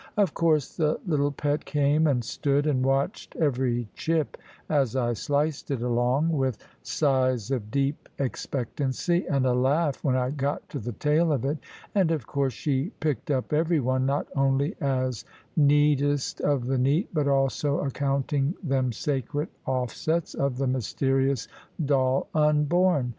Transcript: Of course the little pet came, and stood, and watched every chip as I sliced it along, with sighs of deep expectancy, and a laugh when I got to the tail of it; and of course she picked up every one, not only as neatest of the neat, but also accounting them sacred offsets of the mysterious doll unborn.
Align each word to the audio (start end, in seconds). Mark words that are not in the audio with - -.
Of 0.17 0.33
course 0.33 0.75
the 0.77 0.99
little 1.05 1.29
pet 1.31 1.63
came, 1.63 2.07
and 2.07 2.23
stood, 2.25 2.65
and 2.65 2.83
watched 2.83 3.35
every 3.35 3.87
chip 3.93 4.35
as 4.67 4.95
I 4.95 5.13
sliced 5.13 5.69
it 5.69 5.83
along, 5.83 6.29
with 6.31 6.57
sighs 6.81 7.51
of 7.51 7.69
deep 7.69 8.09
expectancy, 8.17 9.27
and 9.27 9.45
a 9.45 9.53
laugh 9.53 10.03
when 10.03 10.15
I 10.15 10.31
got 10.31 10.67
to 10.69 10.79
the 10.79 10.93
tail 10.93 11.31
of 11.31 11.45
it; 11.45 11.59
and 11.93 12.09
of 12.09 12.25
course 12.25 12.53
she 12.53 12.91
picked 12.99 13.29
up 13.29 13.53
every 13.53 13.79
one, 13.79 14.07
not 14.07 14.25
only 14.35 14.75
as 14.81 15.23
neatest 15.55 16.41
of 16.41 16.65
the 16.65 16.79
neat, 16.79 17.09
but 17.13 17.27
also 17.27 17.77
accounting 17.81 18.55
them 18.63 18.91
sacred 18.91 19.49
offsets 19.67 20.33
of 20.33 20.57
the 20.57 20.65
mysterious 20.65 21.47
doll 21.85 22.27
unborn. 22.33 23.09